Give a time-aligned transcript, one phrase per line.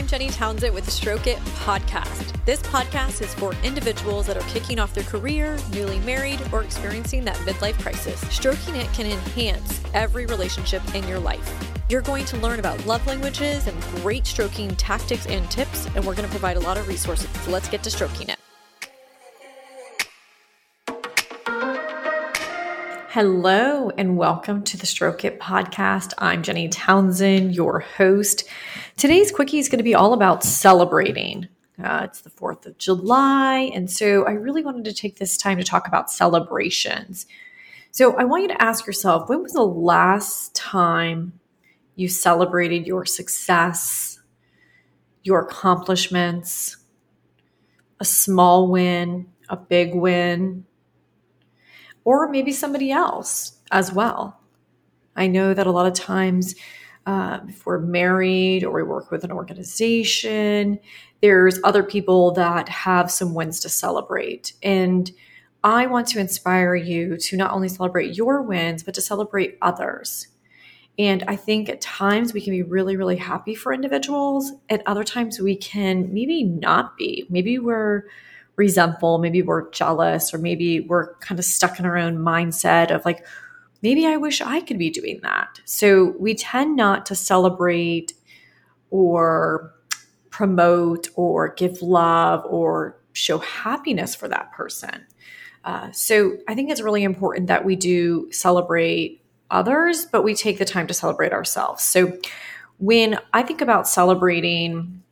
[0.00, 2.34] I'm Jenny Townsend with the Stroke It podcast.
[2.46, 7.22] This podcast is for individuals that are kicking off their career, newly married, or experiencing
[7.26, 8.18] that midlife crisis.
[8.34, 11.70] Stroking it can enhance every relationship in your life.
[11.90, 16.14] You're going to learn about love languages and great stroking tactics and tips, and we're
[16.14, 17.28] going to provide a lot of resources.
[17.42, 18.39] So let's get to stroking it.
[23.12, 26.12] Hello, and welcome to the Stroke It podcast.
[26.18, 28.44] I'm Jenny Townsend, your host.
[28.96, 31.48] Today's quickie is going to be all about celebrating.
[31.82, 35.58] Uh, it's the 4th of July, and so I really wanted to take this time
[35.58, 37.26] to talk about celebrations.
[37.90, 41.32] So I want you to ask yourself when was the last time
[41.96, 44.20] you celebrated your success,
[45.24, 46.76] your accomplishments,
[47.98, 50.64] a small win, a big win?
[52.04, 54.40] Or maybe somebody else as well.
[55.16, 56.54] I know that a lot of times,
[57.06, 60.78] uh, if we're married or we work with an organization,
[61.20, 64.52] there's other people that have some wins to celebrate.
[64.62, 65.10] And
[65.62, 70.28] I want to inspire you to not only celebrate your wins, but to celebrate others.
[70.98, 74.52] And I think at times we can be really, really happy for individuals.
[74.68, 77.26] At other times we can maybe not be.
[77.30, 78.04] Maybe we're
[78.60, 83.04] resentful, maybe we're jealous, or maybe we're kind of stuck in our own mindset of
[83.06, 83.24] like,
[83.82, 85.60] maybe I wish I could be doing that.
[85.64, 88.12] So we tend not to celebrate
[88.90, 89.72] or
[90.28, 95.06] promote or give love or show happiness for that person.
[95.64, 100.58] Uh, so I think it's really important that we do celebrate others, but we take
[100.58, 101.82] the time to celebrate ourselves.
[101.82, 102.18] So
[102.78, 105.02] when I think about celebrating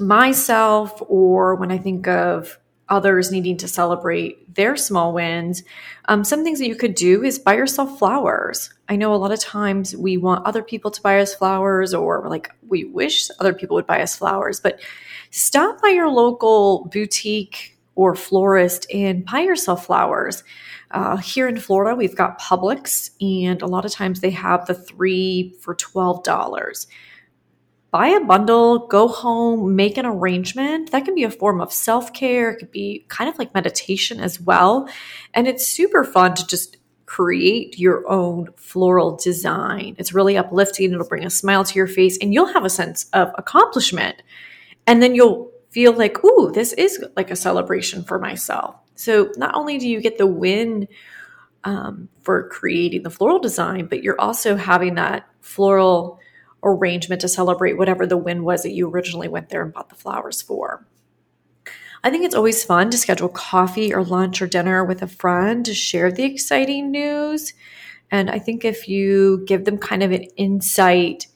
[0.00, 5.62] myself or when I think of others needing to celebrate their small wins,
[6.06, 8.72] um, some things that you could do is buy yourself flowers.
[8.88, 12.28] I know a lot of times we want other people to buy us flowers, or
[12.28, 14.80] like we wish other people would buy us flowers, but
[15.30, 20.44] stop by your local boutique or florist and buy yourself flowers.
[20.90, 24.74] Uh, here in Florida, we've got Publix, and a lot of times they have the
[24.74, 26.86] three for $12
[27.90, 30.90] buy a bundle, go home, make an arrangement.
[30.90, 32.50] That can be a form of self care.
[32.50, 34.88] It could be kind of like meditation as well.
[35.34, 39.96] And it's super fun to just create your own floral design.
[39.98, 40.92] It's really uplifting.
[40.92, 44.22] It'll bring a smile to your face and you'll have a sense of accomplishment.
[44.86, 48.76] And then you'll feel like, ooh, this is like a celebration for myself.
[48.94, 50.88] So not only do you get the win
[51.64, 56.18] um, for creating the floral design, but you're also having that floral
[56.62, 59.94] arrangement to celebrate whatever the win was that you originally went there and bought the
[59.94, 60.86] flowers for.
[62.04, 65.64] I think it's always fun to schedule coffee or lunch or dinner with a friend
[65.66, 67.54] to share the exciting news.
[68.10, 71.26] And I think if you give them kind of an insight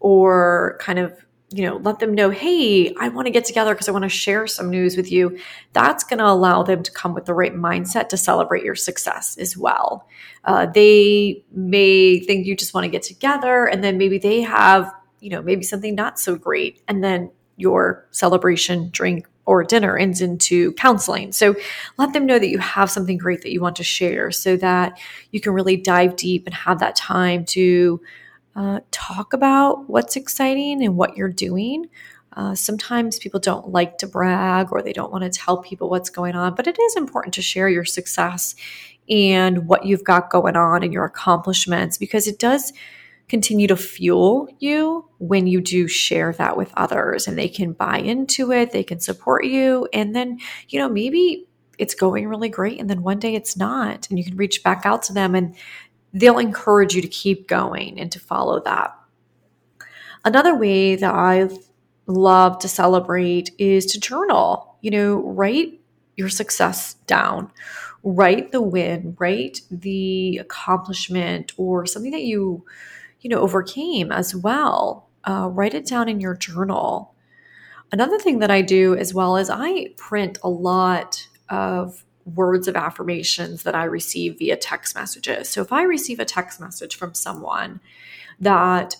[0.00, 3.88] or kind of you know, let them know, hey, I want to get together because
[3.88, 5.38] I want to share some news with you.
[5.72, 9.36] That's going to allow them to come with the right mindset to celebrate your success
[9.38, 10.08] as well.
[10.44, 14.92] Uh, they may think you just want to get together, and then maybe they have,
[15.20, 16.82] you know, maybe something not so great.
[16.88, 21.30] And then your celebration drink or dinner ends into counseling.
[21.30, 21.54] So
[21.96, 24.98] let them know that you have something great that you want to share so that
[25.30, 28.00] you can really dive deep and have that time to
[28.56, 31.88] uh, talk about what's exciting and what you're doing.
[32.32, 36.10] Uh, sometimes people don't like to brag or they don't want to tell people what's
[36.10, 38.54] going on, but it is important to share your success
[39.08, 42.72] and what you've got going on and your accomplishments because it does
[43.28, 47.98] continue to fuel you when you do share that with others and they can buy
[47.98, 49.88] into it, they can support you.
[49.92, 51.46] And then, you know, maybe
[51.78, 54.86] it's going really great and then one day it's not and you can reach back
[54.86, 55.54] out to them and
[56.16, 58.96] they'll encourage you to keep going and to follow that.
[60.24, 61.48] Another way that I
[62.06, 64.78] love to celebrate is to journal.
[64.80, 65.80] You know, write
[66.16, 67.52] your success down,
[68.02, 72.64] write the win, write the accomplishment or something that you,
[73.20, 75.10] you know, overcame as well.
[75.24, 77.14] Uh, write it down in your journal.
[77.92, 82.76] Another thing that I do as well is I print a lot of words of
[82.76, 85.48] affirmations that I receive via text messages.
[85.48, 87.80] So if I receive a text message from someone
[88.40, 88.96] that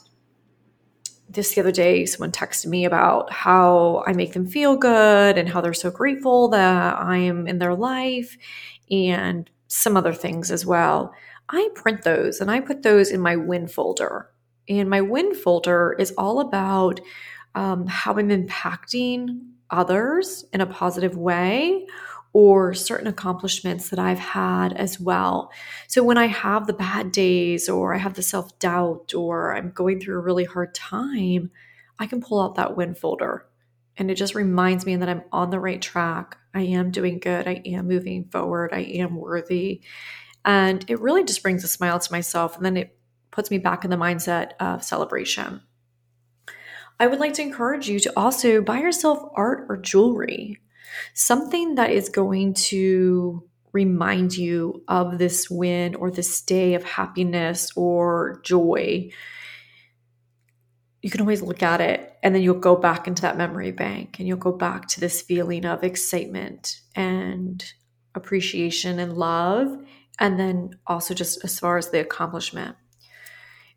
[1.28, 5.48] this the other day, someone texted me about how I make them feel good and
[5.48, 8.38] how they're so grateful that I am in their life
[8.90, 11.12] and some other things as well.
[11.48, 14.30] I print those and I put those in my win folder.
[14.68, 17.00] And my win folder is all about
[17.56, 19.40] um, how I'm impacting
[19.70, 21.86] others in a positive way
[22.38, 25.50] or certain accomplishments that I've had as well.
[25.88, 29.70] So when I have the bad days or I have the self doubt or I'm
[29.70, 31.50] going through a really hard time,
[31.98, 33.46] I can pull out that win folder
[33.96, 36.36] and it just reminds me that I'm on the right track.
[36.52, 37.48] I am doing good.
[37.48, 38.70] I am moving forward.
[38.74, 39.80] I am worthy.
[40.44, 42.54] And it really just brings a smile to myself.
[42.54, 42.98] And then it
[43.30, 45.62] puts me back in the mindset of celebration.
[47.00, 50.60] I would like to encourage you to also buy yourself art or jewelry,
[51.14, 57.70] something that is going to remind you of this win or this day of happiness
[57.76, 59.10] or joy.
[61.02, 64.18] You can always look at it and then you'll go back into that memory bank
[64.18, 67.62] and you'll go back to this feeling of excitement and
[68.14, 69.76] appreciation and love.
[70.18, 72.76] And then also just as far as the accomplishment.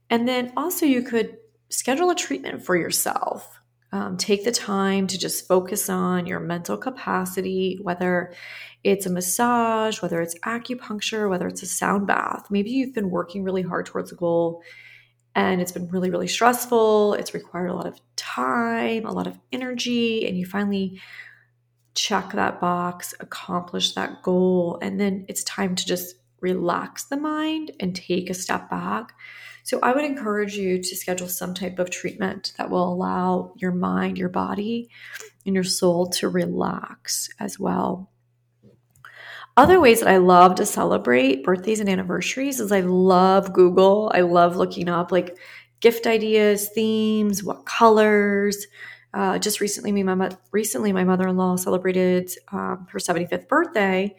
[0.10, 1.38] And then also, you could
[1.70, 3.59] schedule a treatment for yourself.
[3.92, 8.34] Um, take the time to just focus on your mental capacity, whether
[8.84, 12.48] it's a massage, whether it's acupuncture, whether it's a sound bath.
[12.52, 14.62] Maybe you've been working really hard towards a goal
[15.36, 17.14] and it's been really, really stressful.
[17.16, 21.02] It's required a lot of time, a lot of energy, and you finally
[21.96, 27.72] check that box, accomplish that goal, and then it's time to just relax the mind
[27.80, 29.14] and take a step back
[29.70, 33.72] so I would encourage you to schedule some type of treatment that will allow your
[33.72, 34.90] mind, your body,
[35.46, 38.10] and your soul to relax as well.
[39.58, 44.12] Other ways that I love to celebrate birthdays and anniversaries is I love Google.
[44.12, 45.38] I love looking up like
[45.82, 48.66] gift ideas, themes, what colors.
[49.14, 54.16] Uh, just recently, my recently my mother in law celebrated um, her 75th birthday,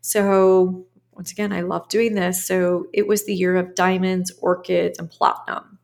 [0.00, 2.46] so once again, I love doing this.
[2.46, 5.78] So it was the year of diamonds, orchids, and platinum.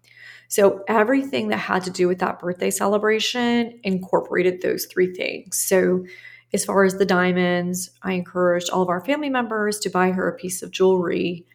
[0.48, 5.56] So everything that had to do with that birthday celebration incorporated those three things.
[5.58, 6.04] So
[6.52, 10.28] as far as the diamonds, I encouraged all of our family members to buy her
[10.28, 11.46] a piece of jewelry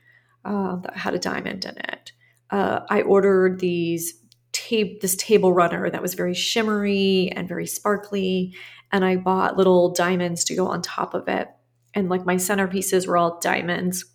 [0.46, 2.14] uh, that had a diamond in it.
[2.50, 4.14] Uh, I ordered these
[4.54, 8.56] tape this table runner that was very shimmery and very sparkly,
[8.94, 11.50] and I bought little diamonds to go on top of it
[11.96, 14.06] and like my centerpieces were all diamonds.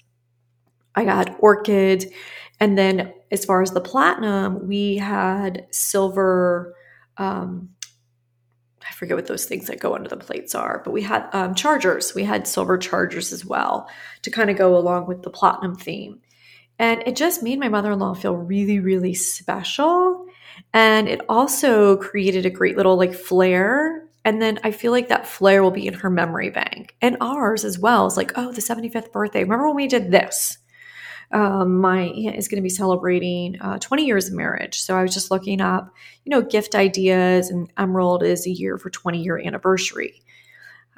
[0.95, 2.13] I got orchid.
[2.61, 6.75] And then as far as the platinum, we had silver.
[7.17, 7.71] Um,
[8.89, 11.55] I forget what those things that go under the plates are, but we had um,
[11.55, 12.15] chargers.
[12.15, 13.89] We had silver chargers as well
[14.23, 16.21] to kind of go along with the platinum theme.
[16.79, 20.27] And it just made my mother in law feel really, really special.
[20.73, 25.27] And it also created a great little like flair and then I feel like that
[25.27, 28.07] flair will be in her memory bank and ours as well.
[28.07, 29.43] It's like, oh, the 75th birthday.
[29.43, 30.59] Remember when we did this?
[31.33, 34.81] Um, my aunt is going to be celebrating uh, 20 years of marriage.
[34.81, 35.95] So I was just looking up,
[36.25, 40.23] you know, gift ideas, and Emerald is a year for 20 year anniversary.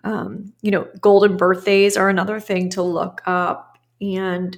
[0.05, 3.79] Um, you know, golden birthdays are another thing to look up.
[4.01, 4.57] And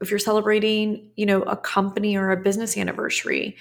[0.00, 3.56] if you're celebrating, you know, a company or a business anniversary,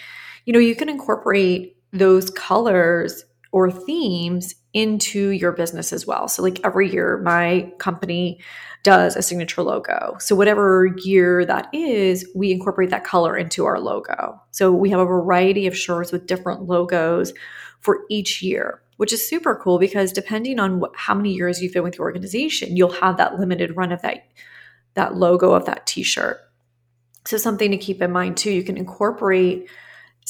[0.46, 6.28] you know, you can incorporate those colors or themes into your business as well.
[6.28, 8.40] So, like every year, my company
[8.84, 10.16] does a signature logo.
[10.20, 14.40] So, whatever year that is, we incorporate that color into our logo.
[14.52, 17.34] So, we have a variety of shirts with different logos
[17.82, 21.74] for each year, which is super cool because depending on what, how many years you've
[21.74, 24.28] been with your organization, you'll have that limited run of that,
[24.94, 26.40] that logo of that t shirt.
[27.26, 29.68] So, something to keep in mind too, you can incorporate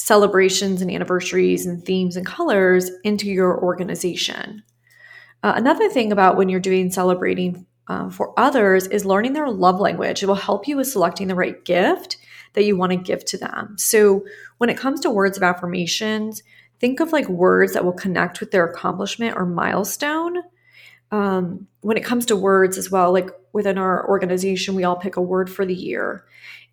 [0.00, 4.62] celebrations and anniversaries and themes and colors into your organization.
[5.42, 9.78] Uh, another thing about when you're doing celebrating uh, for others is learning their love
[9.78, 10.22] language.
[10.22, 12.16] It will help you with selecting the right gift
[12.54, 13.76] that you want to give to them.
[13.76, 14.24] So,
[14.58, 16.42] when it comes to words of affirmations,
[16.78, 20.38] think of like words that will connect with their accomplishment or milestone.
[21.10, 25.16] Um, when it comes to words as well, like within our organization, we all pick
[25.16, 26.24] a word for the year.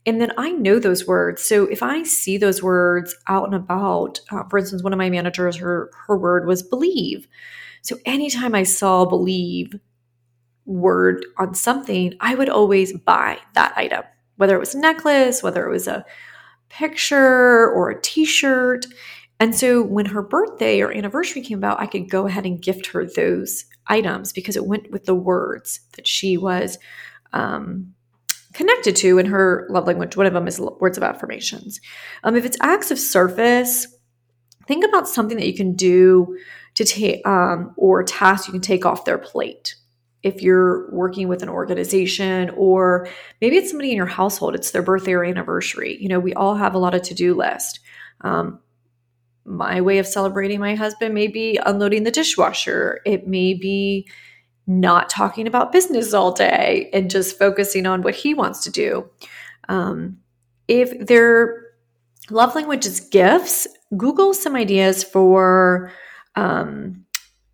[0.08, 1.44] And then I know those words.
[1.44, 5.10] So if I see those words out and about, uh, for instance, one of my
[5.10, 7.28] managers, her her word was believe.
[7.82, 9.76] So anytime I saw believe
[10.66, 14.04] word on something, I would always buy that item,
[14.38, 16.06] whether it was a necklace, whether it was a
[16.70, 18.86] picture or a t-shirt.
[19.40, 22.88] And so when her birthday or anniversary came about, I could go ahead and gift
[22.88, 26.78] her those items because it went with the words that she was
[27.34, 27.94] um,
[28.58, 30.18] connected to in her love language.
[30.18, 31.80] One of them is words of affirmations.
[32.24, 33.88] Um, if it's acts of service,
[34.68, 36.36] think about something that you can do
[36.74, 39.76] to take um, or tasks you can take off their plate.
[40.24, 43.08] If you're working with an organization, or
[43.40, 45.96] maybe it's somebody in your household, it's their birthday or anniversary.
[46.02, 47.80] You know, we all have a lot of to do list.
[48.22, 48.60] Um,
[49.46, 53.02] my way of celebrating my husband may be unloading the dishwasher.
[53.06, 54.08] It may be
[54.68, 59.10] not talking about business all day and just focusing on what he wants to do.
[59.70, 60.18] Um,
[60.68, 61.68] if their
[62.30, 63.68] love language is gifts.
[63.96, 65.92] Google some ideas for
[66.36, 67.06] um,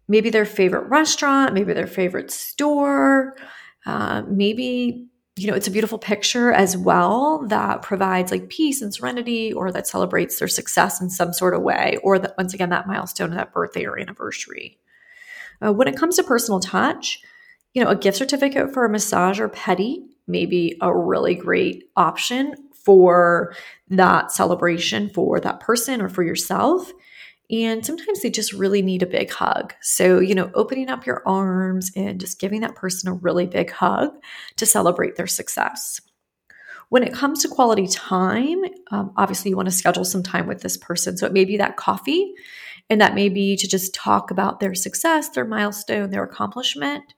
[0.08, 3.36] maybe their favorite restaurant, maybe their favorite store,
[3.86, 8.94] uh, maybe you know it's a beautiful picture as well that provides like peace and
[8.94, 12.70] serenity or that celebrates their success in some sort of way or that once again
[12.70, 14.78] that milestone that birthday or anniversary
[15.62, 17.22] uh, when it comes to personal touch
[17.74, 21.86] you know a gift certificate for a massage or pedi may be a really great
[21.96, 23.54] option for
[23.90, 26.92] that celebration for that person or for yourself
[27.54, 29.74] and sometimes they just really need a big hug.
[29.82, 33.70] So, you know, opening up your arms and just giving that person a really big
[33.70, 34.12] hug
[34.56, 36.00] to celebrate their success.
[36.90, 40.62] When it comes to quality time, um, obviously you want to schedule some time with
[40.62, 41.18] this person.
[41.18, 42.34] So it may be that coffee,
[42.90, 47.14] and that may be to just talk about their success, their milestone, their accomplishment.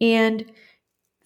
[0.00, 0.50] And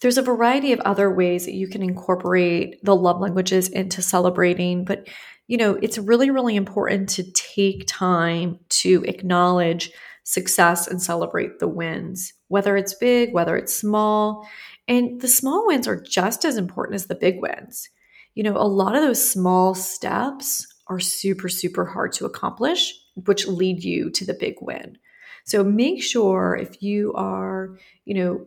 [0.00, 4.84] there's a variety of other ways that you can incorporate the love languages into celebrating,
[4.84, 5.08] but
[5.48, 9.90] you know, it's really, really important to take time to acknowledge
[10.24, 14.46] success and celebrate the wins, whether it's big, whether it's small.
[14.86, 17.88] And the small wins are just as important as the big wins.
[18.34, 22.94] You know, a lot of those small steps are super, super hard to accomplish,
[23.26, 24.98] which lead you to the big win.
[25.44, 28.46] So make sure if you are, you know,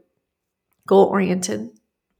[0.87, 1.69] goal oriented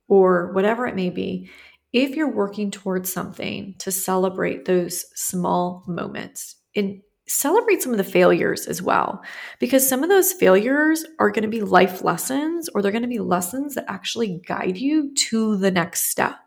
[0.08, 1.50] or whatever it may be,
[1.93, 8.03] if you're working towards something to celebrate those small moments and celebrate some of the
[8.03, 9.22] failures as well
[9.60, 13.08] because some of those failures are going to be life lessons or they're going to
[13.08, 16.39] be lessons that actually guide you to the next step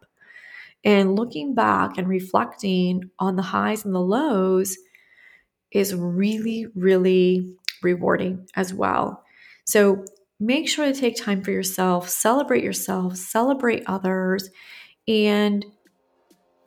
[0.85, 4.77] and looking back and reflecting on the highs and the lows
[5.75, 9.23] is really really rewarding as well
[9.67, 10.03] so
[10.41, 14.49] make sure to take time for yourself celebrate yourself celebrate others
[15.07, 15.67] and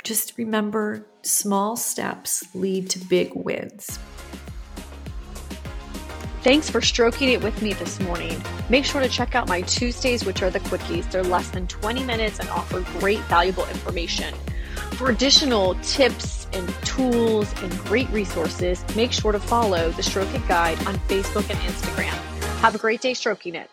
[0.07, 3.99] just remember small steps lead to big wins.
[6.43, 8.41] Thanks for stroking it with me this morning.
[8.69, 11.11] Make sure to check out my Tuesdays, which are the quickies.
[11.11, 14.33] They're less than 20 minutes and offer great, valuable information.
[14.97, 20.47] For additional tips and tools and great resources, make sure to follow the Stroke It
[20.47, 22.15] Guide on Facebook and Instagram.
[22.61, 23.69] Have a great day stroking it.